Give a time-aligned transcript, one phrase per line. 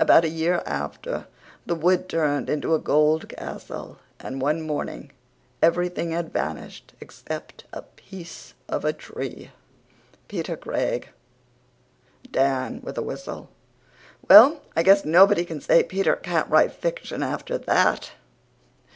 [0.00, 1.28] About a year after
[1.64, 5.12] the wood turned into a gold castle and one morning
[5.62, 9.52] everything had vanished except a piece of a tree.
[10.26, 11.10] PETER CRAIG.
[12.32, 13.48] (DAN, WITH A WHISTLE:
[14.28, 18.10] "Well, I guess nobody can say Peter can't write fiction after THAT."